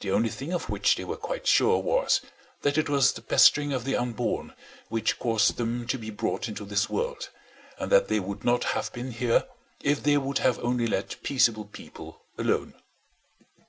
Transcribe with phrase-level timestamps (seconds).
[0.00, 2.20] The only thing of which they were quite sure was
[2.62, 4.52] that it was the pestering of the unborn
[4.88, 7.28] which caused them to be brought into this world,
[7.78, 9.44] and that they would not have been here
[9.80, 12.74] if they would have only let peaceable people alone.